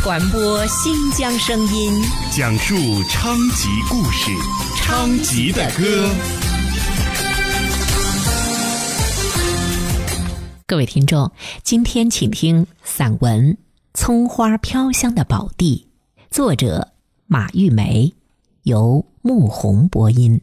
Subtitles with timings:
[0.00, 1.92] 传播新疆声音，
[2.30, 2.76] 讲述
[3.10, 4.30] 昌吉故事，
[4.76, 6.08] 昌吉的歌。
[10.68, 11.32] 各位听众，
[11.64, 13.54] 今天请听散文
[13.92, 15.88] 《葱花飘香的宝地》，
[16.30, 16.92] 作者
[17.26, 18.14] 马玉梅，
[18.62, 20.40] 由穆红播音。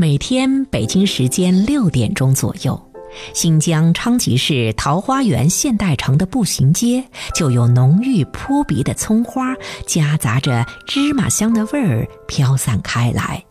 [0.00, 2.90] 每天北京时间六点钟左右，
[3.34, 7.04] 新疆昌吉市桃花源现代城的步行街
[7.34, 9.54] 就有浓郁扑鼻的葱花，
[9.86, 13.44] 夹杂着芝麻香的味儿飘散开来。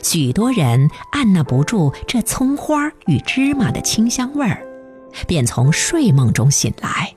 [0.00, 4.64] 许多人按捺不住这葱花与芝麻的清香味儿，
[5.26, 7.12] 便从睡梦中醒来。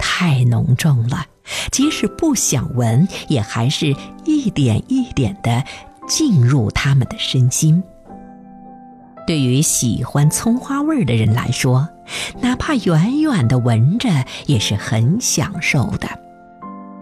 [0.00, 1.26] 太浓重了，
[1.70, 5.62] 即使不想闻，也还是一点一点的。
[6.06, 7.82] 进入他们的身心。
[9.26, 11.88] 对于喜欢葱花味儿的人来说，
[12.40, 14.08] 哪怕远远的闻着
[14.46, 16.08] 也是很享受的，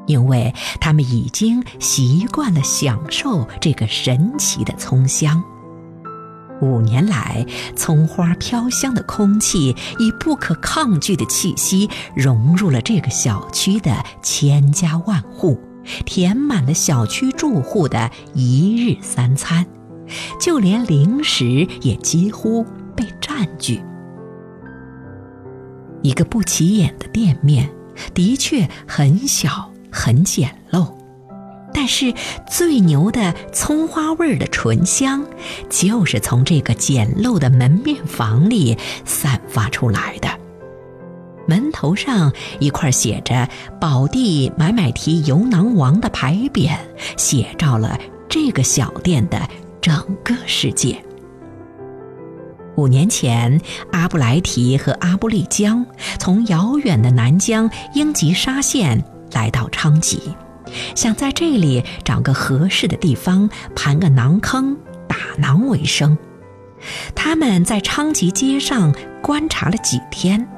[0.07, 5.43] 因为他们已经习惯了享受这个神奇的葱香。
[6.61, 15.59] 五年来，葱花飘香的空气以不可抗拒的气息融入了这个小区的千家万户。
[16.05, 19.67] 填满了小区住户的一日三餐，
[20.41, 22.65] 就连零食也几乎
[22.97, 23.81] 被占据。
[26.03, 27.69] 一个不起眼的店面，
[28.15, 30.95] 的确很小很简陋，
[31.75, 32.15] 但是
[32.51, 35.23] 最牛的葱花味儿的醇香，
[35.69, 40.40] 就是从这个简陋的门面房里散发出来的。
[41.51, 43.49] 门头上一块写着
[43.81, 46.71] “宝地买买提油囊王”的牌匾，
[47.17, 47.99] 写照了
[48.29, 49.37] 这个小店的
[49.81, 49.93] 整
[50.23, 50.97] 个世界。
[52.77, 55.85] 五年前，阿布莱提和阿布丽江
[56.21, 60.33] 从遥远的南疆英吉沙县来到昌吉，
[60.95, 64.77] 想在这里找个合适的地方盘个囊坑
[65.09, 66.17] 打馕为生。
[67.17, 70.49] 他们在昌吉街上观察了几天。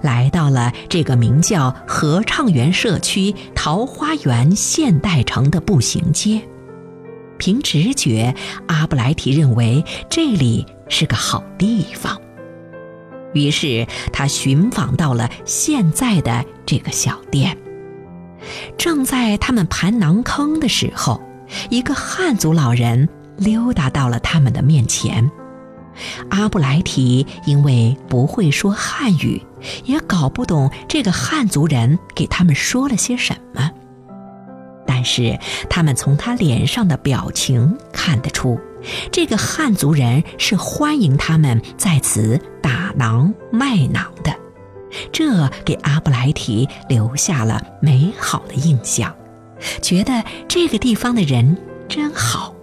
[0.00, 6.40] 来到了这个名叫合畅园社区桃花源现代城的步行街，
[7.38, 8.34] 凭直觉，
[8.66, 12.20] 阿布莱提认为这里是个好地方。
[13.34, 17.56] 于是他寻访到了现在的这个小店。
[18.76, 21.20] 正在他们盘馕坑的时候，
[21.70, 25.30] 一个汉族老人溜达到了他们的面前。
[26.30, 29.42] 阿布莱提因为不会说汉语，
[29.84, 33.70] 也搞不懂这个汉族人给他们说了些什么。
[34.86, 35.38] 但是
[35.70, 38.60] 他们从他脸上的表情看得出，
[39.10, 44.36] 这个汉族人是欢迎他们在此打馕卖馕的。
[45.10, 49.14] 这给阿布莱提留下了美好的印象，
[49.80, 51.56] 觉得这个地方的人
[51.88, 52.54] 真好。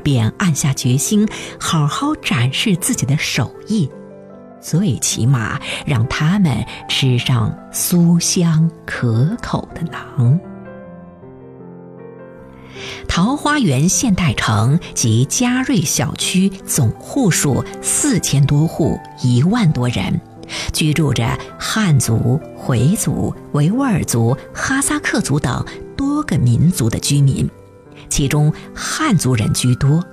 [0.00, 1.26] 便暗下决心，
[1.58, 3.90] 好好展示自己的手艺，
[4.60, 10.38] 最起码让他们吃上酥香可口的馕。
[13.08, 20.20] 桃花源现代城及嘉瑞小区总户数四千多户，一万多人，
[20.72, 25.64] 居住着汉族、回族、维吾尔族、哈萨克族等
[25.96, 27.48] 多个民族的居民。
[28.08, 30.04] 其中汉族人居多，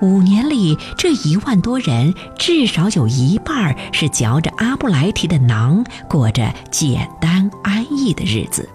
[0.00, 8.68] 五年里这一万多人至少有一半是嚼着阿布莱提的馕，过着简单安逸的日子。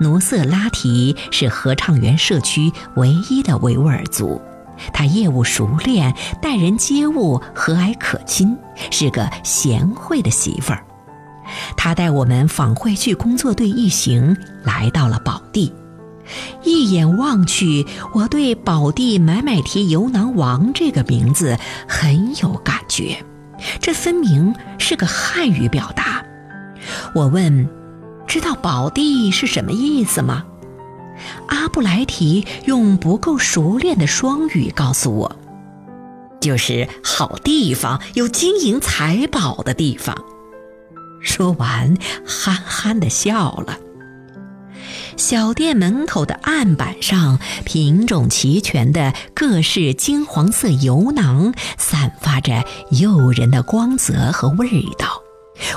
[0.00, 4.40] 努瑟拉提是合唱园社区唯一的维吾尔族，
[4.94, 8.56] 他业务熟练，待人接物和蔼可亲，
[8.90, 10.82] 是个贤惠的媳妇儿。
[11.76, 15.70] 他带我们访汇聚工作队一行来到了宝地。
[16.62, 21.56] 一眼望去，我对“宝地买买提油囊王”这个名字
[21.88, 23.24] 很有感觉，
[23.80, 26.24] 这分明是个汉语表达。
[27.14, 27.68] 我问
[28.26, 30.44] ：“知道‘宝地’是什么意思吗？”
[31.48, 35.36] 阿布莱提用不够熟练的双语告诉我
[36.40, 40.16] ：“就是好地方，有金银财宝的地方。”
[41.20, 41.94] 说完，
[42.24, 43.76] 憨憨地笑了。
[45.20, 55.22] 小店门口的案板上，品种齐全的各式金黄色油囊，散发着诱人的光泽和味道。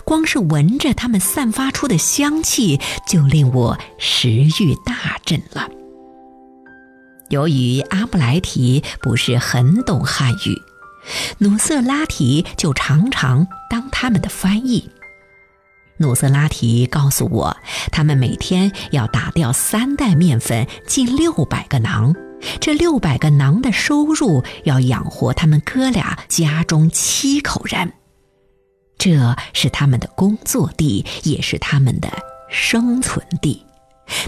[0.06, 5.68] 光是闻着它们散发出的香气，就令我食欲大振了。
[7.28, 10.62] 由于阿布莱提不是很懂汉语，
[11.40, 14.90] 努瑟拉提就常常当他们的翻译。
[16.04, 17.56] 努斯拉提告诉我，
[17.90, 22.14] 他们每天要打掉三袋面粉，近六百个馕。
[22.60, 27.94] 这六百个馕的收入要养活他们哥俩家中七口人。
[28.98, 32.10] 这是他们的工作地，也是他们的
[32.50, 33.66] 生存地。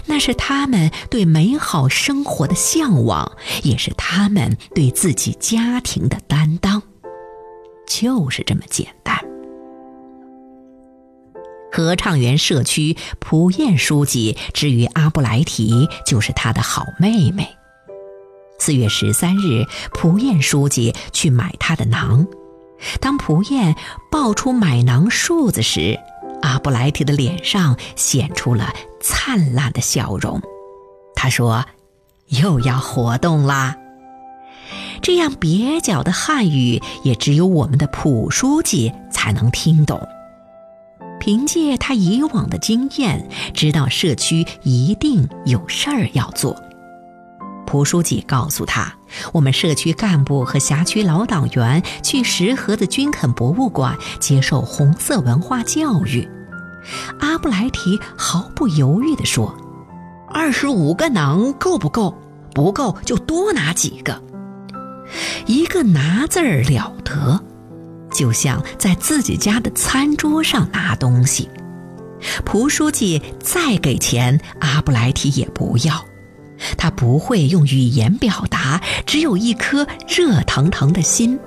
[0.06, 3.30] 那是他们对美好生活的向往，
[3.62, 6.82] 也是他们对自己家庭的担当。
[7.86, 8.88] 就是这么简。
[11.76, 17.46] 合唱园社区蒲燕书记至于阿布莱提，就是他的好妹妹。
[18.58, 22.26] 四月十三日，蒲燕书记去买他的馕。
[22.98, 23.76] 当蒲燕
[24.10, 26.00] 报出买馕数字时，
[26.40, 30.40] 阿布莱提的脸上显出了灿烂的笑容。
[31.14, 31.62] 他说
[32.28, 33.76] ：“又要活动啦！”
[35.02, 40.00] 这样蹩脚的汉语，也只有我们的蒲书记才能听懂。
[41.26, 46.54] 凭借他以往的经验，知道社区一定有事儿要做。
[47.66, 48.94] 蒲书记告诉他
[49.34, 56.28] ：“我们社区干部和辖区老党员去石河子军垦博物馆接受红色文化教育。”
[57.18, 59.52] 阿布莱提毫不犹豫地说
[60.32, 62.16] ：“二十五个囊够不够？
[62.54, 64.22] 不够就多拿几个。
[65.46, 67.42] 一个拿字儿了得。”
[68.16, 71.50] 就像在自己家的餐桌上拿东西，
[72.46, 76.02] 蒲书记再给钱，阿布莱提也不要。
[76.78, 81.38] 他不会用语言表达，只有一颗热腾腾的心。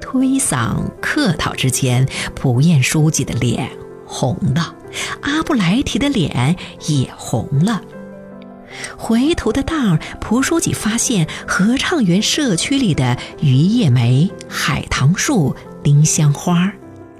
[0.00, 3.70] 推搡客套之间，蒲燕书记的脸
[4.06, 4.74] 红了，
[5.20, 6.56] 阿布莱提的脸
[6.86, 7.82] 也红了。
[8.96, 16.72] 回头的道儿，蒲书记发现合唱园社区里的榆叶梅、海棠树、丁香花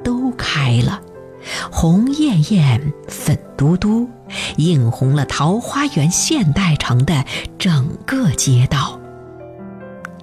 [0.03, 1.01] 都开了，
[1.71, 4.09] 红艳艳、粉嘟嘟，
[4.57, 7.25] 映红了桃花源现代城的
[7.59, 9.01] 整个街道。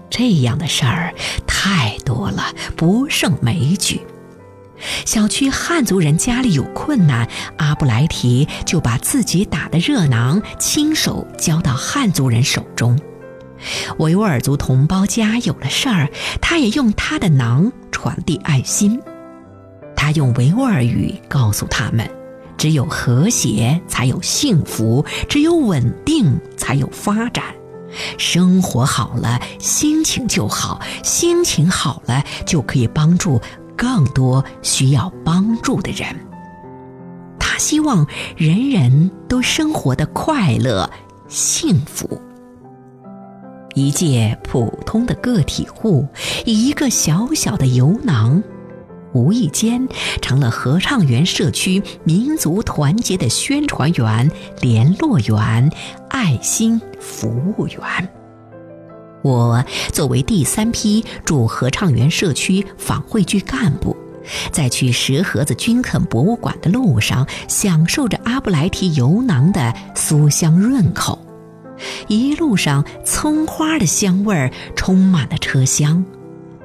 [0.09, 1.13] 这样的事儿
[1.47, 4.01] 太多了，不胜枚举。
[5.05, 7.27] 小区汉族人家里有困难，
[7.57, 12.99] 阿布莱提就把自己打的热囊亲手交到汉族人手中。
[13.99, 16.09] 维吾尔族同胞家有了事儿，
[16.41, 18.99] 他也用他的囊传递爱心。
[19.95, 22.09] 他用维吾尔语告诉他们：
[22.57, 27.45] 只有和谐才有幸福，只有稳定才有发展。
[28.17, 33.39] 生活好了，心情就好，心情好了就可以帮助。
[33.77, 36.15] 更多需要帮助的人，
[37.39, 40.89] 他希望人人都生活的快乐、
[41.27, 42.21] 幸福。
[43.75, 46.07] 一介普通的个体户，
[46.45, 48.43] 以一个小小的油囊，
[49.13, 49.87] 无意间
[50.21, 54.29] 成了合唱园社区民族团结的宣传员、
[54.61, 55.71] 联络员、
[56.09, 57.79] 爱心服务员。
[59.23, 63.95] 我作为第三批驻合唱园社区访汇聚干部，
[64.51, 71.17] 在去石河子军垦博物馆的路上，享受着阿布莱提油囊的酥香润口。
[72.07, 76.03] 一路上，葱花的香味儿充满了车厢。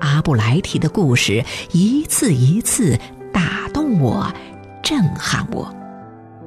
[0.00, 2.98] 阿布莱提的故事一次一次
[3.32, 4.32] 打动我，
[4.82, 5.72] 震撼我。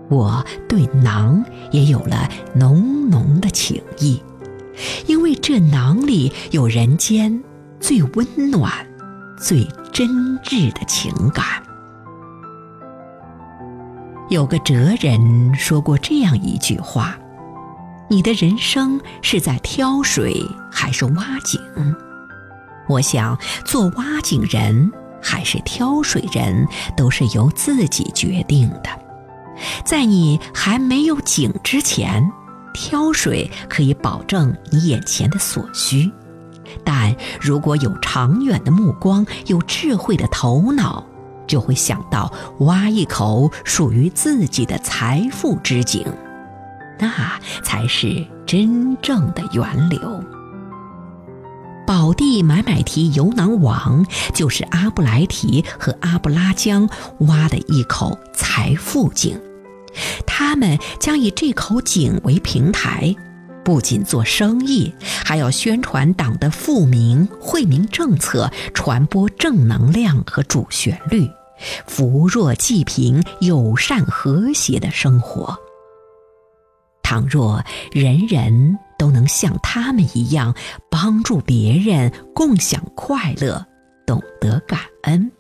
[0.10, 1.41] 我对馕
[1.72, 4.22] 也有了浓浓的情谊。
[5.07, 7.43] 因为这囊里有人间
[7.79, 8.71] 最温暖、
[9.38, 10.07] 最真
[10.39, 11.45] 挚的情感。
[14.29, 17.17] 有个哲人说过这样一句话
[18.09, 21.59] ：“你的人生是在挑水还是挖井？”
[22.88, 28.89] 我想，做挖井人还是挑水人，都是由自己决定的。
[29.83, 32.31] 在你还没有井之前。
[32.74, 36.12] 挑水可以保证你眼前的所需，
[36.84, 41.06] 但如果有长远的目光、有智慧的头脑，
[41.48, 46.06] 就会想到挖一口属于自己的财富之井，
[46.98, 50.24] 那才是真正的源流。
[51.86, 56.88] 宝地买买提油囊网就是阿布莱提和阿布拉江
[57.20, 59.38] 挖的一口财富井。
[60.43, 63.15] 他们将以这口井为平台，
[63.63, 64.91] 不仅做生意，
[65.24, 71.29] 还要宣传党的富民惠民政策，传播正能量和主旋律，
[71.86, 75.55] 扶弱济贫，友善和谐的生活。
[77.03, 80.55] 倘若人人都能像他们一样
[80.89, 83.63] 帮助别人，共享快乐，
[84.07, 85.31] 懂得感恩，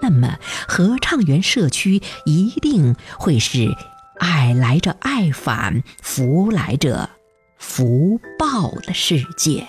[0.00, 3.68] 那么合唱园社区一定会是
[4.18, 7.08] 爱来者爱返，福来者
[7.58, 9.66] 福报的世界。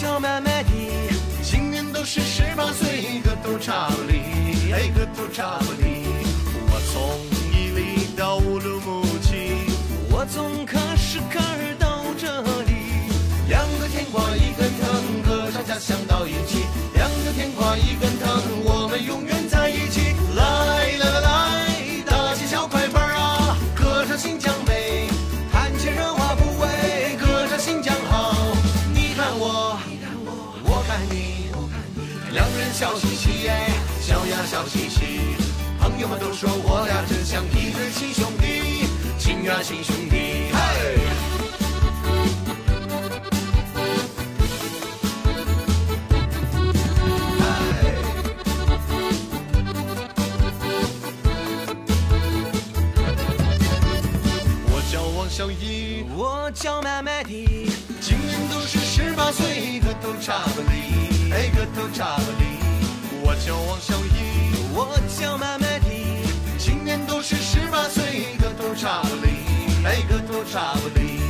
[0.00, 0.88] 我叫麦麦迪，
[1.42, 5.99] 今年都是十八岁，个头差不离，哎，个头差不离。
[32.80, 33.52] 笑嘻嘻耶，
[34.00, 35.36] 笑呀笑嘻嘻。
[35.78, 40.50] 朋友们都说我俩真像一对亲兄弟，亲呀亲兄弟。
[40.50, 40.96] 嘿。
[55.28, 57.70] 小姨，我叫麦麦迪，
[58.00, 62.59] 今年都是十八岁，个头差不离，哎，个头差不离。
[63.40, 66.28] 我叫王小姨，我叫麦麦迪，
[66.58, 69.28] 今年都是十八岁，个头差不离，
[69.82, 71.20] 哎，个头差不离。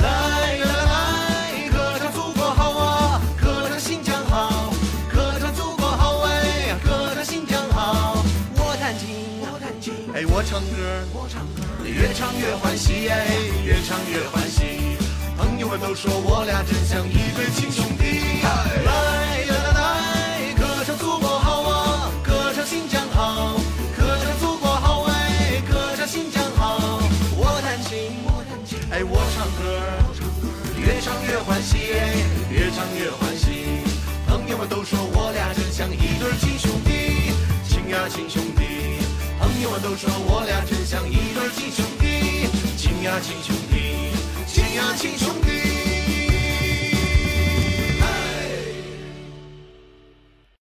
[0.00, 4.72] 来来来，歌唱祖国好啊，歌唱新疆好，
[5.12, 8.22] 歌唱祖国好哎，歌唱新疆好。
[8.54, 11.84] 我弹琴，我弹琴，哎，我唱歌，我唱歌。
[11.84, 13.26] 越唱越欢喜，哎，
[13.64, 14.96] 越唱越欢喜。
[15.36, 17.27] 朋友们都说我俩真像一
[28.98, 29.78] 哎，我唱歌，
[30.76, 31.78] 越唱越欢喜，
[32.50, 33.84] 越唱越欢喜。
[34.26, 37.30] 朋友们都说我俩真像一对亲兄弟，
[37.68, 38.98] 亲呀亲兄弟。
[39.38, 44.10] 朋友们都说我俩真像一对亲兄弟，亲呀亲兄弟，
[44.48, 45.77] 亲呀亲兄弟。